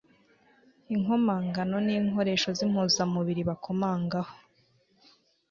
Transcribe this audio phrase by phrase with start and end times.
[0.93, 4.33] Inkomangano ni inkoresho z'impuzamuriri bakomangaho,